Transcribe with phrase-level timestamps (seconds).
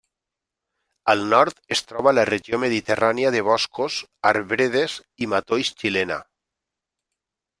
[1.13, 3.99] Al nord es troba la regió mediterrània de boscos,
[4.31, 4.95] arbredes
[5.27, 6.21] i matolls xilena.